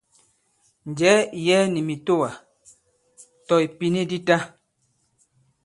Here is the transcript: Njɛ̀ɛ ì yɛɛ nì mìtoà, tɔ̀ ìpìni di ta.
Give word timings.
Njɛ̀ɛ 0.89 1.15
ì 1.37 1.39
yɛɛ 1.45 1.63
nì 1.73 1.79
mìtoà, 1.87 2.29
tɔ̀ 3.47 3.59
ìpìni 3.65 4.01
di 4.09 4.17
ta. 4.27 4.37